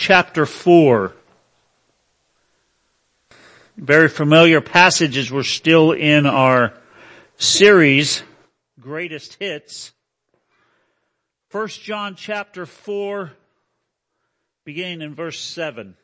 [0.00, 1.12] chapter 4.
[3.76, 5.30] Very familiar passages.
[5.30, 6.72] We're still in our
[7.36, 8.22] series,
[8.80, 9.92] Greatest Hits.
[11.52, 13.32] 1 John chapter 4,
[14.64, 15.94] beginning in verse 7.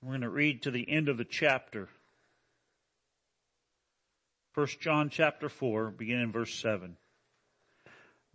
[0.00, 1.90] We're going to read to the end of the chapter.
[4.54, 6.96] 1 John chapter 4, beginning in verse 7.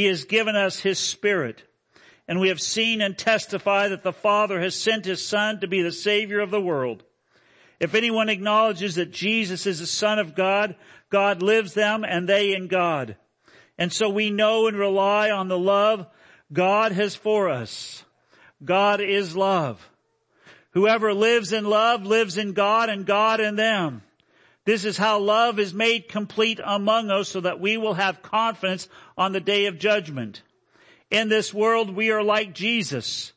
[0.00, 1.62] He has given us His Spirit.
[2.26, 5.82] And we have seen and testify that the Father has sent His Son to be
[5.82, 7.02] the Savior of the world.
[7.78, 10.74] If anyone acknowledges that Jesus is the Son of God,
[11.10, 13.16] God lives them and they in God.
[13.76, 16.06] And so we know and rely on the love
[16.50, 18.02] God has for us.
[18.64, 19.86] God is love.
[20.70, 24.00] Whoever lives in love lives in God and God in them.
[24.64, 28.88] This is how love is made complete among us so that we will have confidence
[29.20, 30.40] on the day of judgment.
[31.10, 33.34] In this world we are like Jesus.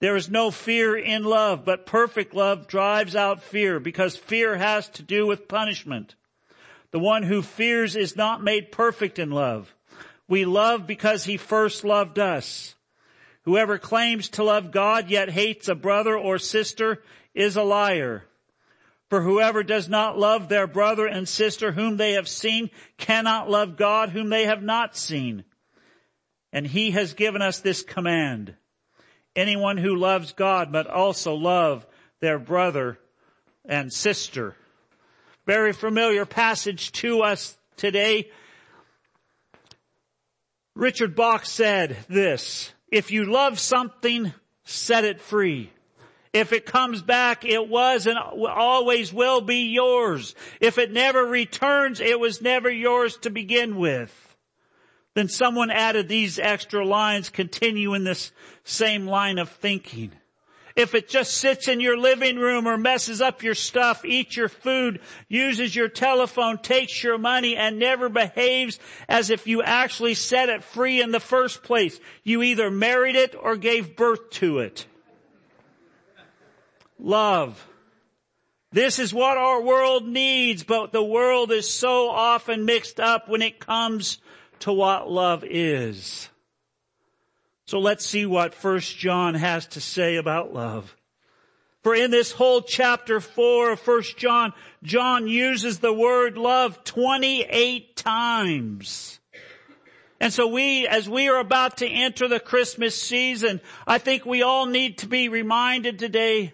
[0.00, 4.88] There is no fear in love, but perfect love drives out fear because fear has
[4.88, 6.14] to do with punishment.
[6.90, 9.74] The one who fears is not made perfect in love.
[10.26, 12.74] We love because he first loved us.
[13.42, 17.02] Whoever claims to love God yet hates a brother or sister
[17.34, 18.24] is a liar.
[19.10, 23.76] For whoever does not love their brother and sister whom they have seen cannot love
[23.76, 25.44] God whom they have not seen.
[26.52, 28.54] And he has given us this command.
[29.34, 31.86] Anyone who loves God must also love
[32.20, 32.98] their brother
[33.64, 34.54] and sister.
[35.44, 38.30] Very familiar passage to us today.
[40.76, 44.32] Richard Bach said this, if you love something,
[44.64, 45.70] set it free.
[46.32, 50.36] If it comes back, it was and always will be yours.
[50.60, 54.36] If it never returns, it was never yours to begin with.
[55.14, 58.30] Then someone added these extra lines, continue in this
[58.62, 60.12] same line of thinking.
[60.76, 64.48] If it just sits in your living room or messes up your stuff, eats your
[64.48, 70.48] food, uses your telephone, takes your money, and never behaves as if you actually set
[70.48, 74.86] it free in the first place, you either married it or gave birth to it
[77.04, 77.66] love.
[78.72, 83.42] This is what our world needs, but the world is so often mixed up when
[83.42, 84.18] it comes
[84.60, 86.28] to what love is.
[87.66, 90.96] So let's see what first John has to say about love.
[91.82, 97.96] For in this whole chapter four of first John, John uses the word love 28
[97.96, 99.18] times.
[100.20, 104.42] And so we, as we are about to enter the Christmas season, I think we
[104.42, 106.52] all need to be reminded today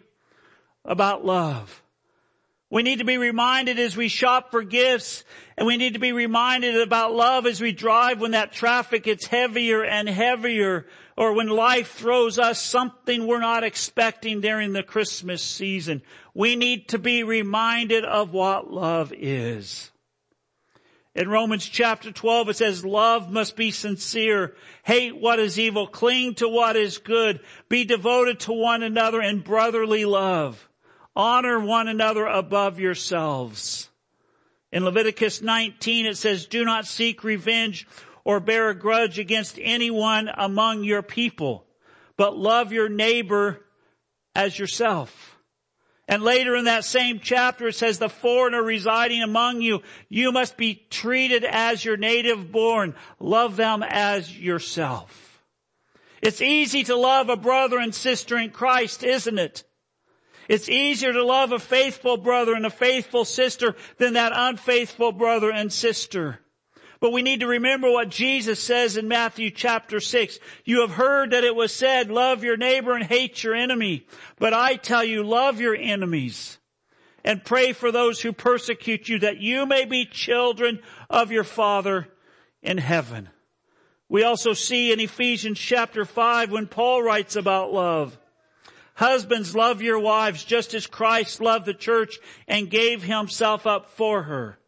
[0.86, 1.82] about love.
[2.68, 5.24] We need to be reminded as we shop for gifts
[5.56, 9.26] and we need to be reminded about love as we drive when that traffic gets
[9.26, 10.86] heavier and heavier
[11.16, 16.02] or when life throws us something we're not expecting during the Christmas season.
[16.34, 19.92] We need to be reminded of what love is.
[21.14, 24.54] In Romans chapter 12 it says love must be sincere.
[24.82, 25.86] Hate what is evil.
[25.86, 27.40] Cling to what is good.
[27.68, 30.68] Be devoted to one another in brotherly love.
[31.16, 33.88] Honor one another above yourselves.
[34.70, 37.88] In Leviticus 19 it says, do not seek revenge
[38.24, 41.64] or bear a grudge against anyone among your people,
[42.18, 43.64] but love your neighbor
[44.34, 45.38] as yourself.
[46.08, 50.56] And later in that same chapter it says, the foreigner residing among you, you must
[50.56, 52.94] be treated as your native born.
[53.18, 55.42] Love them as yourself.
[56.20, 59.64] It's easy to love a brother and sister in Christ, isn't it?
[60.48, 65.50] It's easier to love a faithful brother and a faithful sister than that unfaithful brother
[65.50, 66.40] and sister.
[66.98, 70.38] But we need to remember what Jesus says in Matthew chapter 6.
[70.64, 74.06] You have heard that it was said, love your neighbor and hate your enemy.
[74.38, 76.58] But I tell you, love your enemies.
[77.26, 80.78] and pray for those who persecute you that you may be children
[81.10, 82.06] of your Father
[82.62, 83.28] in heaven.
[84.08, 88.16] We also see in Ephesians chapter 5 when Paul writes about love.
[88.96, 94.22] Husbands, love your wives just as Christ loved the church and gave himself up for
[94.22, 94.58] her.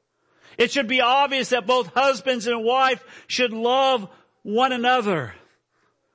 [0.59, 4.07] It should be obvious that both husbands and wife should love
[4.43, 5.35] one another.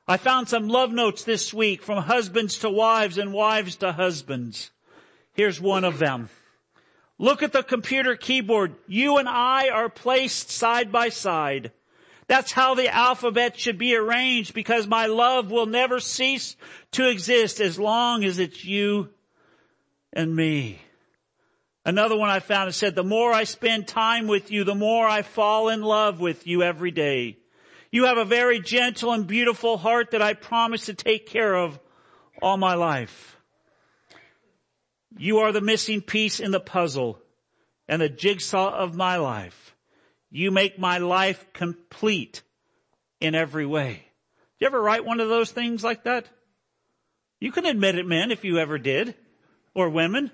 [0.07, 4.69] I found some love notes this week from husbands to wives and wives to husbands.
[5.33, 6.29] Here's one of them.
[7.17, 8.75] Look at the computer keyboard.
[8.85, 11.71] You and I are placed side by side.
[12.27, 16.55] That's how the alphabet should be arranged because my love will never cease
[16.91, 19.09] to exist as long as it's you
[20.13, 20.79] and me.
[21.85, 25.05] Another one I found it said, the more I spend time with you, the more
[25.05, 27.37] I fall in love with you every day.
[27.91, 31.77] You have a very gentle and beautiful heart that I promise to take care of
[32.41, 33.37] all my life.
[35.17, 37.19] You are the missing piece in the puzzle
[37.87, 39.72] and the jigsaw of my life.
[40.35, 42.41] You make my life complete
[43.21, 43.91] in every way.
[44.57, 46.25] Did you ever write one of those things like that?
[47.39, 49.13] You can admit it, men, if you ever did.
[49.75, 50.31] Or women.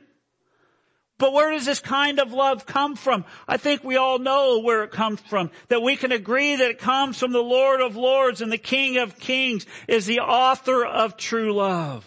[1.18, 3.25] But where does this kind of love come from?
[3.46, 5.51] I think we all know where it comes from.
[5.68, 9.00] That we can agree that it comes from the Lord of Lords and the King
[9.00, 12.06] of Kings is the author of true love.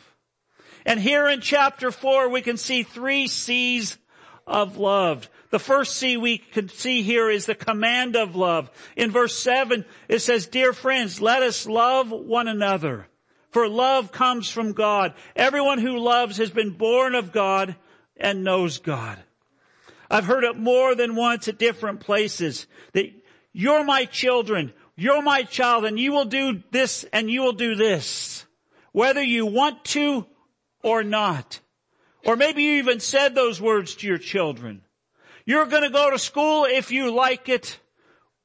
[0.87, 3.99] And here in chapter four, we can see three C's
[4.47, 5.29] of love.
[5.53, 8.71] The first C we can see here is the command of love.
[8.97, 13.07] In verse seven, it says, Dear friends, let us love one another.
[13.51, 15.13] For love comes from God.
[15.37, 17.77] Everyone who loves has been born of God
[18.17, 19.19] and knows God.
[20.11, 23.13] I've heard it more than once at different places that
[23.53, 27.75] you're my children, you're my child, and you will do this and you will do
[27.75, 28.47] this.
[28.93, 30.25] Whether you want to
[30.83, 31.61] or not.
[32.25, 34.81] Or maybe you even said those words to your children.
[35.45, 37.79] You're gonna go to school if you like it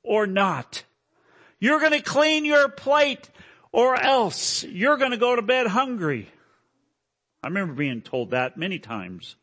[0.03, 0.83] or not.
[1.59, 3.29] You're gonna clean your plate
[3.71, 6.29] or else you're gonna go to bed hungry.
[7.43, 9.35] I remember being told that many times.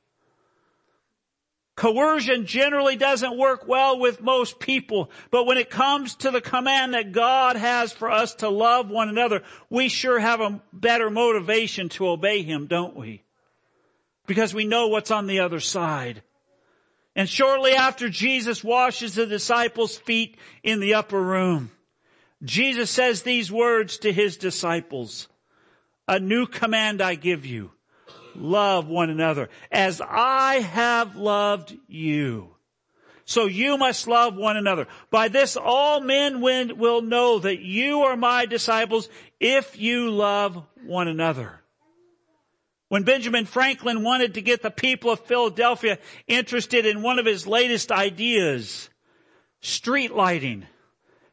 [1.76, 6.94] Coercion generally doesn't work well with most people, but when it comes to the command
[6.94, 11.88] that God has for us to love one another, we sure have a better motivation
[11.90, 13.24] to obey Him, don't we?
[14.26, 16.22] Because we know what's on the other side.
[17.16, 21.70] And shortly after Jesus washes the disciples' feet in the upper room,
[22.42, 25.28] Jesus says these words to His disciples,
[26.08, 27.70] a new command I give you
[28.34, 32.50] love one another as I have loved you.
[33.26, 34.86] So you must love one another.
[35.10, 39.08] By this all men will know that you are my disciples
[39.40, 41.60] if you love one another.
[42.88, 47.46] When Benjamin Franklin wanted to get the people of Philadelphia interested in one of his
[47.46, 48.90] latest ideas,
[49.60, 50.66] street lighting,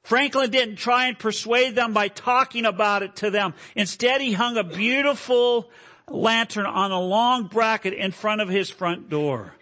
[0.03, 3.53] Franklin didn't try and persuade them by talking about it to them.
[3.75, 5.69] Instead, he hung a beautiful
[6.07, 9.54] lantern on a long bracket in front of his front door.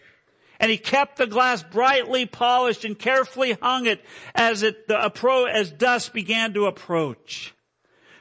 [0.59, 4.03] And he kept the glass brightly polished and carefully hung it
[4.35, 7.53] as it, the as dusk began to approach.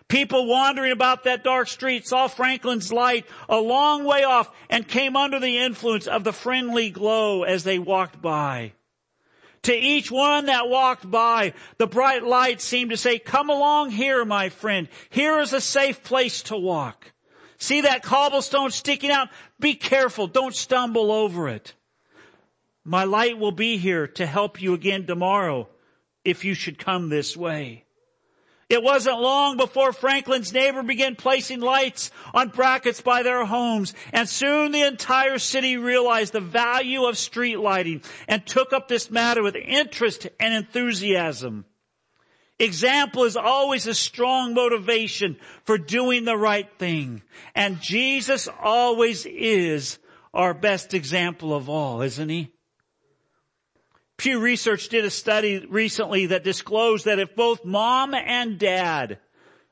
[0.09, 5.17] People wandering about that dark street saw Franklin's light a long way off and came
[5.17, 8.73] under the influence of the friendly glow as they walked by.
[9.63, 14.25] To each one that walked by, the bright light seemed to say, come along here,
[14.25, 14.89] my friend.
[15.11, 17.13] Here is a safe place to walk.
[17.59, 19.29] See that cobblestone sticking out?
[19.61, 20.27] Be careful.
[20.27, 21.75] Don't stumble over it.
[22.83, 25.69] My light will be here to help you again tomorrow
[26.25, 27.85] if you should come this way.
[28.69, 34.29] It wasn't long before Franklin's neighbor began placing lights on brackets by their homes, and
[34.29, 39.43] soon the entire city realized the value of street lighting and took up this matter
[39.43, 41.65] with interest and enthusiasm.
[42.59, 47.23] Example is always a strong motivation for doing the right thing.
[47.55, 49.99] And Jesus always is
[50.35, 52.53] our best example of all, isn't he?
[54.19, 59.19] Pew Research did a study recently that disclosed that if both mom and dad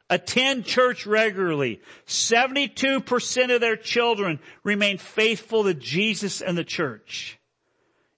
[0.08, 7.40] attend church regularly, 72% of their children remain faithful to Jesus and the church.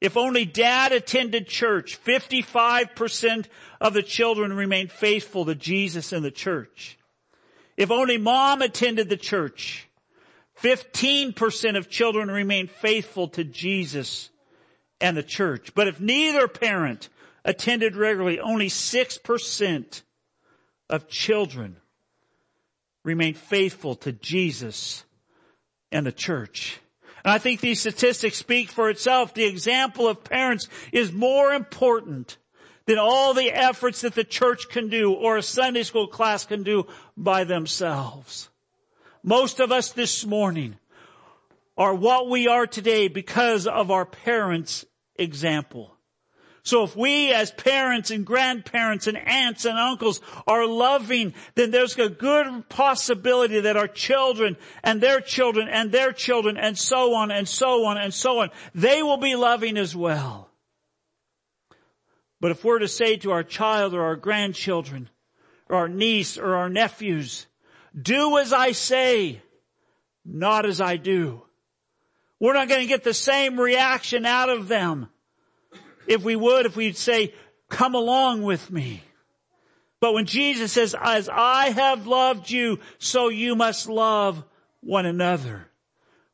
[0.03, 3.47] If only dad attended church, 55%
[3.81, 6.99] of the children remained faithful to Jesus and the church.
[7.79, 9.89] If only mom attended the church,
[10.61, 14.29] 15% of children remained faithful to Jesus
[15.01, 15.75] and the church.
[15.75, 17.09] But if neither parent
[17.45, 20.03] attended regularly, only 6%
[20.91, 21.77] of children
[23.05, 25.05] remain faithful to Jesus
[25.93, 26.81] and the church.
[27.25, 29.35] And I think these statistics speak for itself.
[29.35, 32.37] The example of parents is more important
[32.87, 36.63] than all the efforts that the church can do or a Sunday school class can
[36.63, 36.87] do
[37.17, 38.49] by themselves.
[39.23, 40.77] Most of us this morning
[41.77, 44.85] are what we are today because of our parents'
[45.19, 45.99] example.
[46.63, 51.97] So if we as parents and grandparents and aunts and uncles are loving, then there's
[51.99, 57.31] a good possibility that our children and their children and their children and so on
[57.31, 60.51] and so on and so on, they will be loving as well.
[62.41, 65.09] But if we're to say to our child or our grandchildren
[65.69, 67.47] or our niece or our nephews,
[68.01, 69.41] do as I say,
[70.25, 71.43] not as I do.
[72.41, 75.09] We're not going to get the same reaction out of them
[76.07, 77.35] if we would, if we'd say,
[77.69, 79.03] come along with me.
[80.01, 84.45] But when Jesus says, as I have loved you, so you must love
[84.81, 85.67] one another.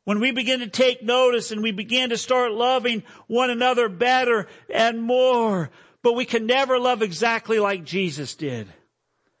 [0.03, 4.47] When we begin to take notice and we begin to start loving one another better
[4.71, 5.71] and more,
[6.03, 8.67] but we can never love exactly like Jesus did.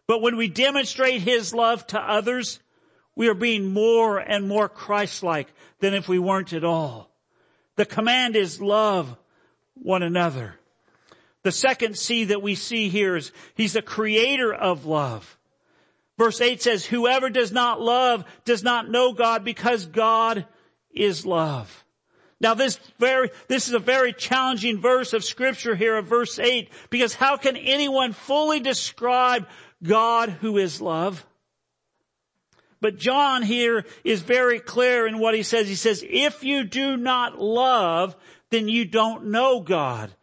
[0.07, 2.59] But when we demonstrate His love to others,
[3.15, 5.47] we are being more and more Christ-like
[5.79, 7.09] than if we weren't at all.
[7.75, 9.15] The command is love
[9.75, 10.55] one another.
[11.43, 15.37] The second C that we see here is He's the creator of love.
[16.17, 20.45] Verse 8 says, whoever does not love does not know God because God
[20.93, 21.83] is love.
[22.39, 26.69] Now this very, this is a very challenging verse of scripture here of verse 8
[26.89, 29.47] because how can anyone fully describe
[29.83, 31.25] God who is love?
[32.85, 35.67] But John here is very clear in what he says.
[35.67, 38.15] He says, if you do not love,
[38.51, 40.13] then you don't know God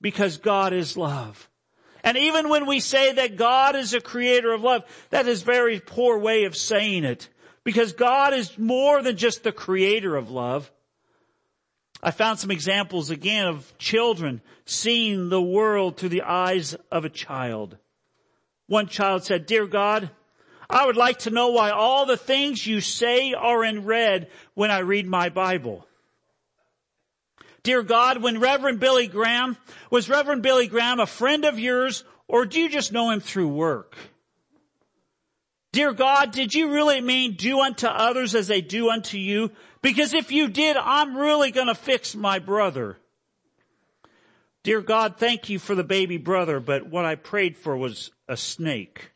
[0.00, 1.50] because God is love.
[2.02, 5.78] And even when we say that God is a creator of love, that is very
[5.78, 7.28] poor way of saying it
[7.64, 10.72] because God is more than just the creator of love.
[12.02, 17.10] I found some examples again of children seeing the world through the eyes of a
[17.10, 17.76] child.
[18.68, 20.08] One child said, Dear God,
[20.68, 24.70] I would like to know why all the things you say are in red when
[24.70, 25.86] I read my Bible.
[27.62, 29.56] Dear God, when Reverend Billy Graham,
[29.90, 33.48] was Reverend Billy Graham a friend of yours or do you just know him through
[33.48, 33.96] work?
[35.72, 39.50] Dear God, did you really mean do unto others as they do unto you?
[39.82, 42.96] Because if you did, I'm really gonna fix my brother.
[44.62, 48.36] Dear God, thank you for the baby brother, but what I prayed for was a
[48.36, 49.12] snake.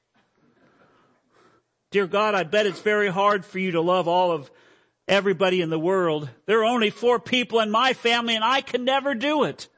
[1.90, 4.48] Dear God, I bet it's very hard for you to love all of
[5.08, 6.30] everybody in the world.
[6.46, 9.68] There are only four people in my family and I can never do it.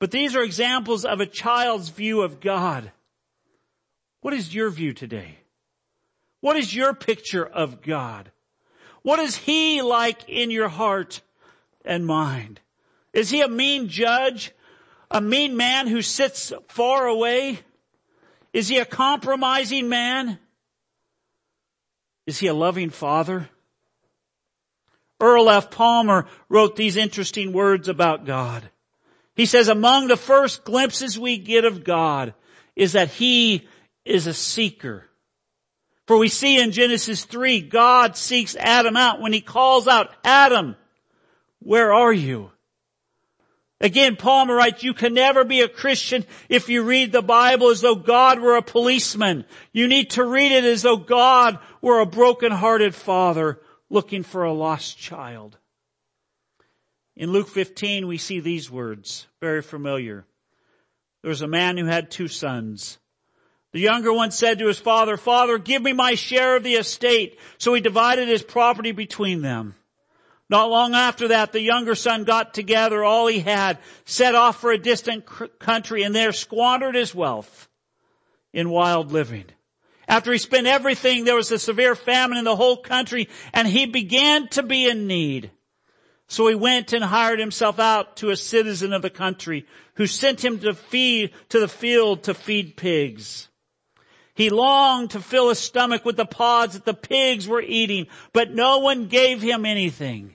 [0.00, 2.90] But these are examples of a child's view of God.
[4.20, 5.38] What is your view today?
[6.40, 8.32] What is your picture of God?
[9.02, 11.22] What is He like in your heart
[11.84, 12.60] and mind?
[13.12, 14.50] Is He a mean judge?
[15.08, 17.60] A mean man who sits far away?
[18.52, 20.38] Is He a compromising man?
[22.26, 23.48] Is He a loving father?
[25.20, 25.70] Earl F.
[25.70, 28.68] Palmer wrote these interesting words about God.
[29.34, 32.34] He says, among the first glimpses we get of God
[32.74, 33.68] is that He
[34.04, 35.04] is a seeker.
[36.06, 40.76] For we see in Genesis 3, God seeks Adam out when he calls out, Adam,
[41.60, 42.50] where are you?
[43.82, 47.80] Again, Palmer writes, you can never be a Christian if you read the Bible as
[47.80, 49.44] though God were a policeman.
[49.72, 53.60] You need to read it as though God were a broken-hearted father
[53.90, 55.58] looking for a lost child.
[57.16, 60.24] In Luke 15, we see these words, very familiar.
[61.22, 62.98] There was a man who had two sons.
[63.72, 67.36] The younger one said to his father, Father, give me my share of the estate.
[67.58, 69.74] So he divided his property between them.
[70.52, 74.70] Not long after that, the younger son got together all he had, set off for
[74.70, 75.24] a distant
[75.58, 77.70] country, and there squandered his wealth
[78.52, 79.46] in wild living.
[80.06, 83.86] After he spent everything, there was a severe famine in the whole country, and he
[83.86, 85.52] began to be in need.
[86.28, 90.44] So he went and hired himself out to a citizen of the country, who sent
[90.44, 93.48] him to feed, to the field to feed pigs.
[94.34, 98.52] He longed to fill his stomach with the pods that the pigs were eating, but
[98.52, 100.34] no one gave him anything.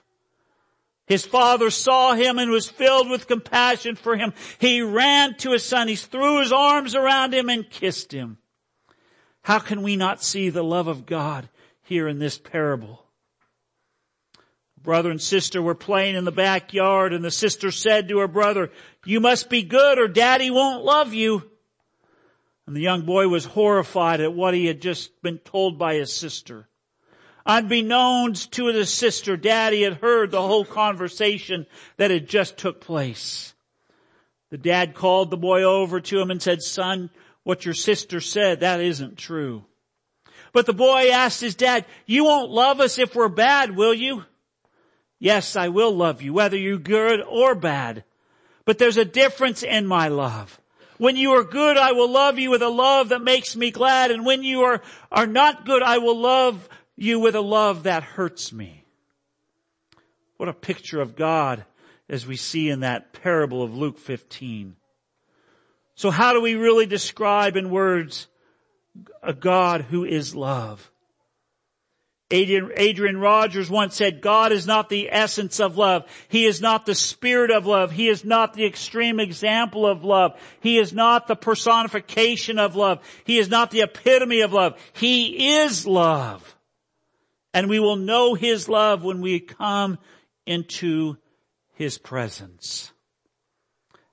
[1.11, 4.33] His father saw him and was filled with compassion for him.
[4.59, 5.89] He ran to his son.
[5.89, 8.37] He threw his arms around him and kissed him.
[9.41, 11.49] How can we not see the love of God
[11.81, 13.03] here in this parable?
[14.81, 18.71] Brother and sister were playing in the backyard and the sister said to her brother,
[19.05, 21.43] you must be good or daddy won't love you.
[22.65, 26.15] And the young boy was horrified at what he had just been told by his
[26.15, 26.69] sister.
[27.45, 31.65] Unbeknownst to his sister, daddy had heard the whole conversation
[31.97, 33.53] that had just took place.
[34.49, 37.09] The dad called the boy over to him and said, son,
[37.43, 39.65] what your sister said, that isn't true.
[40.53, 44.25] But the boy asked his dad, you won't love us if we're bad, will you?
[45.19, 48.03] Yes, I will love you, whether you're good or bad.
[48.65, 50.59] But there's a difference in my love.
[50.97, 54.11] When you are good, I will love you with a love that makes me glad.
[54.11, 54.81] And when you are,
[55.11, 56.67] are not good, I will love
[57.01, 58.85] you with a love that hurts me.
[60.37, 61.65] What a picture of God
[62.07, 64.75] as we see in that parable of Luke 15.
[65.95, 68.27] So how do we really describe in words
[69.23, 70.91] a God who is love?
[72.31, 76.05] Adrian, Adrian Rogers once said, God is not the essence of love.
[76.29, 77.91] He is not the spirit of love.
[77.91, 80.39] He is not the extreme example of love.
[80.61, 82.99] He is not the personification of love.
[83.25, 84.79] He is not the epitome of love.
[84.93, 86.55] He is love.
[87.53, 89.97] And we will know His love when we come
[90.45, 91.17] into
[91.73, 92.91] His presence.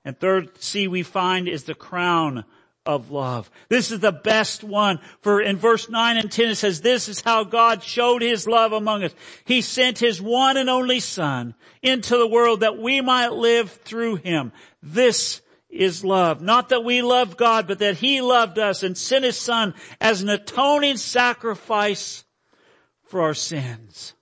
[0.03, 2.45] And third C we find is the crown
[2.85, 3.51] of love.
[3.67, 4.99] This is the best one.
[5.21, 8.71] For in verse 9 and 10 it says, this is how God showed his love
[8.71, 9.13] among us.
[9.45, 11.53] He sent his one and only son
[11.83, 14.51] into the world that we might live through him.
[14.81, 16.41] This is love.
[16.41, 20.23] Not that we love God, but that he loved us and sent his son as
[20.23, 22.23] an atoning sacrifice
[23.09, 24.13] for our sins.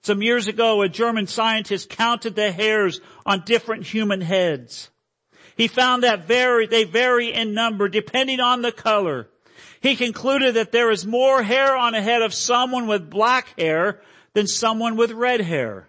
[0.00, 4.90] Some years ago, a German scientist counted the hairs on different human heads.
[5.56, 9.28] He found that vary, they vary in number depending on the color.
[9.80, 14.00] He concluded that there is more hair on the head of someone with black hair
[14.32, 15.88] than someone with red hair.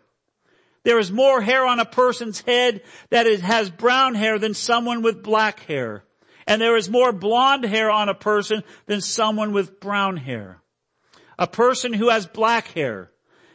[0.84, 5.02] There is more hair on a person's head that it has brown hair than someone
[5.02, 6.04] with black hair.
[6.46, 10.62] And there is more blonde hair on a person than someone with brown hair.
[11.38, 13.12] A person who has black hair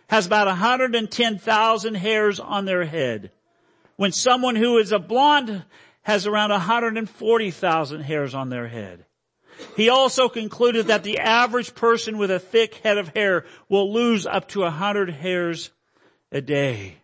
[0.08, 3.30] has about 110,000 hairs on their head.
[3.96, 5.64] When someone who is a blonde
[6.02, 9.04] has around 140,000 hairs on their head.
[9.76, 14.26] He also concluded that the average person with a thick head of hair will lose
[14.26, 15.70] up to 100 hairs
[16.32, 16.96] a day.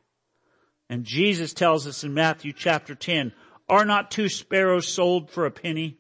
[0.88, 3.32] And Jesus tells us in Matthew chapter 10,
[3.68, 5.98] are not two sparrows sold for a penny?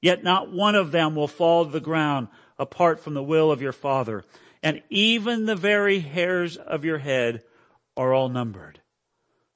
[0.00, 2.28] Yet not one of them will fall to the ground
[2.62, 4.24] apart from the will of your Father.
[4.62, 7.42] And even the very hairs of your head
[7.96, 8.80] are all numbered.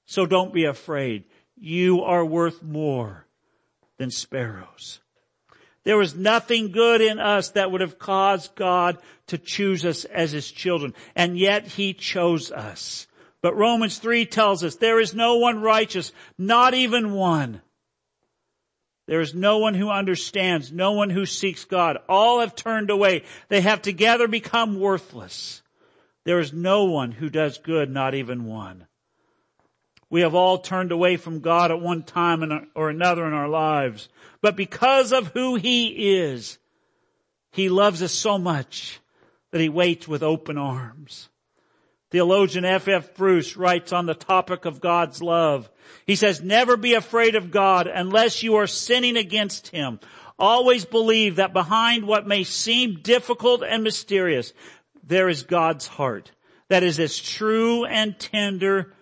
[0.04, 1.24] So don't be afraid
[1.56, 3.26] you are worth more
[3.98, 5.00] than sparrows.
[5.84, 10.32] There was nothing good in us that would have caused God to choose us as
[10.32, 10.94] his children.
[11.14, 13.06] And yet he chose us.
[13.40, 17.62] But Romans 3 tells us there is no one righteous, not even one.
[19.06, 21.98] There is no one who understands, no one who seeks God.
[22.08, 23.22] All have turned away.
[23.48, 25.62] They have together become worthless.
[26.24, 28.86] There is no one who does good, not even one.
[30.10, 34.08] We have all turned away from God at one time or another in our lives.
[34.40, 36.58] But because of who He is,
[37.52, 39.00] He loves us so much
[39.52, 41.28] that He waits with open arms.
[42.10, 42.88] Theologian F.
[42.88, 43.14] F.
[43.14, 45.68] Bruce writes on the topic of God's love.
[46.06, 49.98] He says, never be afraid of God unless you are sinning against Him.
[50.38, 54.52] Always believe that behind what may seem difficult and mysterious,
[55.02, 56.30] there is God's heart
[56.68, 58.92] that is as true and tender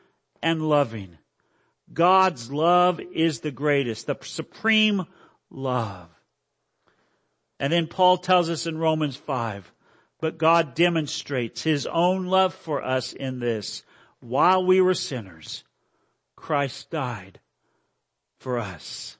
[0.42, 1.18] and loving.
[1.92, 5.04] God's love is the greatest, the supreme
[5.50, 6.08] love.
[7.60, 9.72] And then Paul tells us in Romans 5,
[10.20, 13.82] but God demonstrates his own love for us in this.
[14.20, 15.64] While we were sinners,
[16.36, 17.40] Christ died
[18.38, 19.16] for us.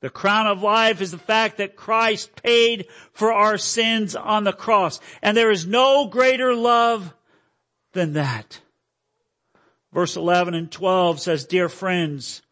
[0.00, 4.52] The crown of life is the fact that Christ paid for our sins on the
[4.52, 4.98] cross.
[5.20, 7.14] And there is no greater love
[7.92, 8.60] than that.
[9.92, 12.42] Verse 11 and 12 says, Dear friends,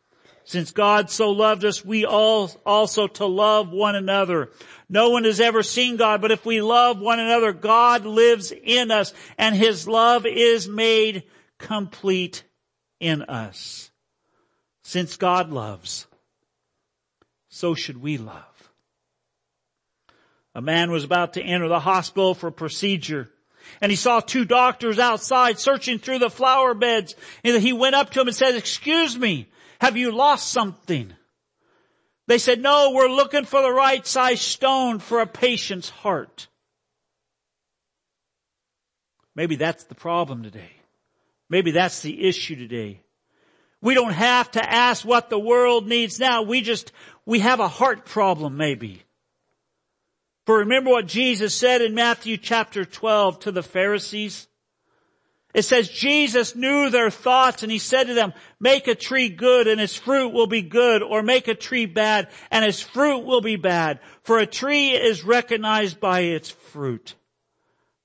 [0.49, 4.51] since God so loved us, we all also to love one another.
[4.89, 8.91] No one has ever seen God, but if we love one another, God lives in
[8.91, 11.25] us and his love is made
[11.59, 12.45] complete
[12.99, 13.91] in us.
[14.81, 16.07] Since God loves,
[17.51, 18.71] so should we love.
[20.55, 23.31] A man was about to enter the hospital for a procedure
[23.83, 27.15] and he saw two doctors outside searching through the flower beds.
[27.45, 29.47] And he went up to him and said, excuse me,
[29.81, 31.13] have you lost something?
[32.27, 36.49] They said, no, we're looking for the right size stone for a patient's heart.
[39.35, 40.73] Maybe that's the problem today.
[41.49, 43.01] Maybe that's the issue today.
[43.81, 46.43] We don't have to ask what the world needs now.
[46.43, 46.93] We just,
[47.25, 49.03] we have a heart problem maybe.
[50.45, 54.48] For remember what Jesus said in Matthew chapter 12 to the Pharisees?
[55.55, 59.67] It says Jesus knew their thoughts and he said to them, make a tree good
[59.67, 63.41] and its fruit will be good or make a tree bad and its fruit will
[63.41, 64.01] be bad.
[64.23, 67.15] For a tree is recognized by its fruit.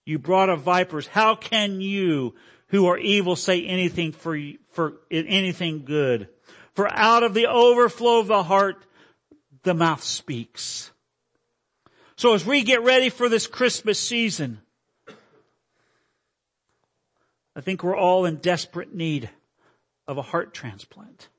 [0.06, 1.08] You brought of vipers.
[1.08, 2.34] How can you
[2.74, 4.36] who are evil say anything for,
[4.72, 6.28] for anything good.
[6.74, 8.84] For out of the overflow of the heart,
[9.62, 10.90] the mouth speaks.
[12.16, 14.60] So as we get ready for this Christmas season,
[17.56, 19.30] I think we're all in desperate need
[20.08, 21.30] of a heart transplant.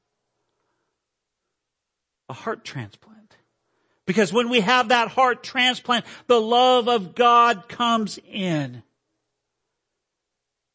[2.29, 3.37] A heart transplant.
[4.07, 8.83] Because when we have that heart transplant, the love of God comes in.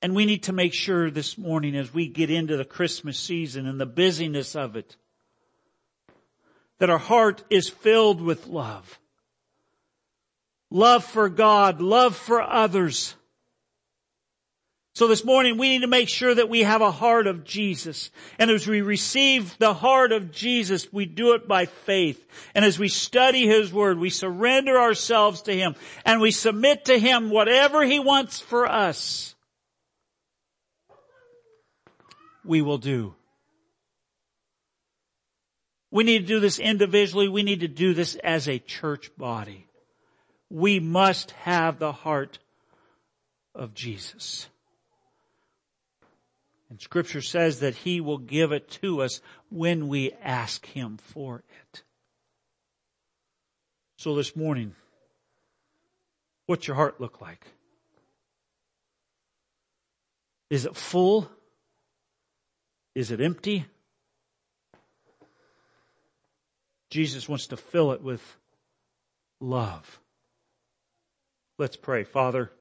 [0.02, 3.68] And we need to make sure this morning as we get into the Christmas season
[3.68, 4.96] and the busyness of it,
[6.80, 9.00] that our heart is filled with love.
[10.72, 13.16] Love for God, love for others.
[14.94, 18.12] So this morning we need to make sure that we have a heart of Jesus.
[18.38, 22.26] And as we receive the heart of Jesus, we do it by faith.
[22.54, 25.76] And as we study His Word, we surrender ourselves to Him
[26.06, 29.36] and we submit to Him whatever He wants for us.
[32.50, 33.14] we will do.
[35.92, 37.28] We need to do this individually.
[37.28, 39.68] We need to do this as a church body.
[40.50, 42.40] We must have the heart
[43.54, 44.48] of Jesus.
[46.70, 51.44] And scripture says that he will give it to us when we ask him for
[51.62, 51.84] it.
[53.98, 54.76] So this morning,
[56.46, 57.46] what's your heart look like?
[60.50, 61.30] Is it full?
[62.96, 63.66] Is it empty?
[66.90, 68.38] Jesus wants to fill it with
[69.40, 70.00] love.
[71.58, 72.04] Let's pray.
[72.04, 72.52] Father,